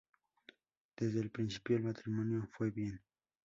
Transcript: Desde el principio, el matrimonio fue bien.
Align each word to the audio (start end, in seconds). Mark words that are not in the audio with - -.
Desde 0.97 1.19
el 1.19 1.29
principio, 1.29 1.77
el 1.77 1.83
matrimonio 1.83 2.49
fue 2.57 2.71
bien. 2.71 2.99